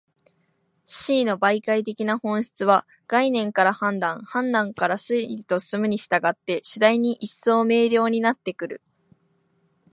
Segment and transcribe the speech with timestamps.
[0.83, 8.81] 思惟の媒介的な本質は、概念から判断、判断から推理と進むに従って、次第に一層明瞭になってくる。